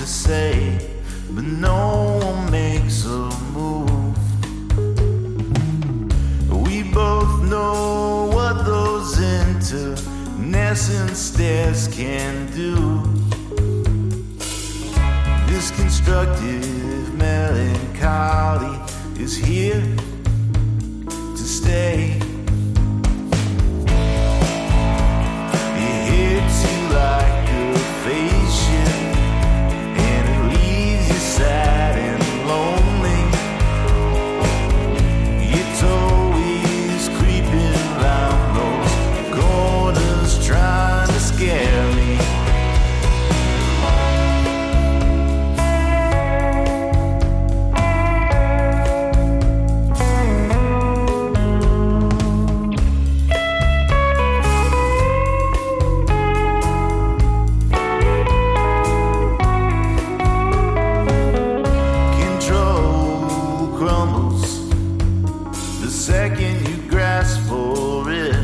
[0.00, 0.78] to say,
[1.32, 4.16] but no one makes a move.
[6.48, 13.02] We both know what those internecine stares can do.
[15.46, 18.80] This constructive melancholy
[19.22, 19.84] is here
[21.36, 22.19] to stay.
[66.00, 68.34] Second you grasp for it.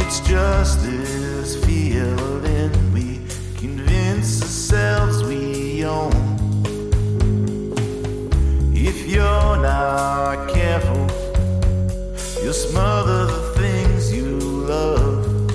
[0.00, 3.20] It's just this feeling we
[3.58, 6.10] convince ourselves we own.
[8.74, 11.06] If you're not careful,
[12.42, 14.38] you'll smother the things you
[14.72, 15.50] love.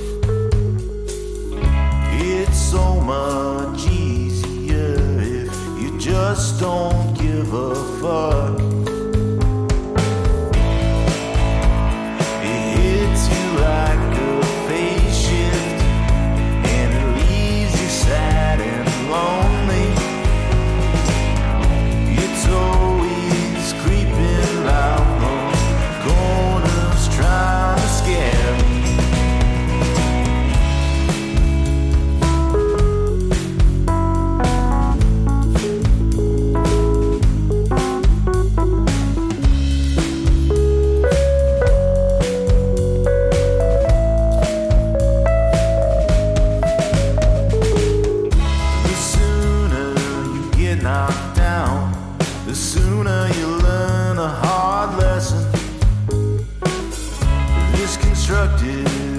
[2.21, 8.62] It's so much easier if you just don't give a fuck.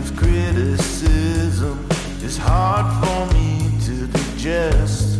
[0.05, 1.87] Constructive criticism
[2.23, 5.19] is hard for me to digest.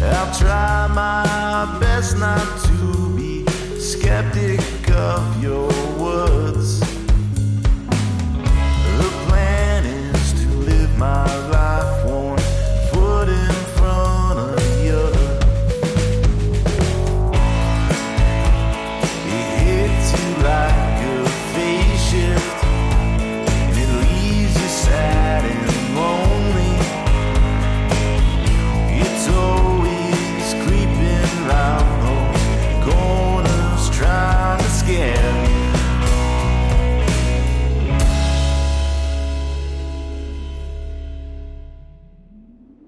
[0.00, 3.46] I'll try my best not to be
[3.78, 5.68] skeptic of your
[5.98, 6.41] words.